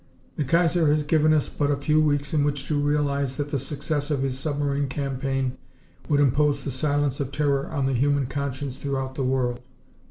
"The 0.35 0.43
Kaiser 0.43 0.87
had 0.89 1.05
given 1.05 1.31
us 1.31 1.47
but 1.47 1.69
a 1.69 1.75
few 1.75 2.01
weeks 2.01 2.33
in 2.33 2.43
which 2.43 2.65
to 2.65 2.79
realize 2.81 3.35
that 3.35 3.51
the 3.51 3.59
success 3.59 4.09
of 4.09 4.23
his 4.23 4.35
submarine 4.39 4.87
campaign 4.87 5.59
would 6.09 6.19
impose 6.19 6.63
the 6.63 6.71
silence 6.71 7.19
of 7.19 7.31
terror 7.31 7.67
on 7.67 7.85
the 7.85 7.93
human 7.93 8.25
conscience 8.25 8.79
throughout 8.79 9.13
the 9.13 9.23
world. 9.23 9.59